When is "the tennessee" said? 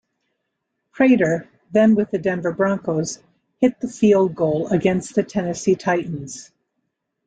5.13-5.75